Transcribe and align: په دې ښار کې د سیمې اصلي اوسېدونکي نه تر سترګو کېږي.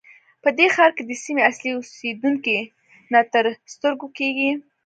په 0.43 0.49
دې 0.57 0.67
ښار 0.75 0.91
کې 0.97 1.03
د 1.05 1.11
سیمې 1.23 1.41
اصلي 1.49 1.69
اوسېدونکي 1.73 2.57
نه 3.11 3.21
تر 3.33 3.45
سترګو 3.73 4.07
کېږي. 4.17 4.51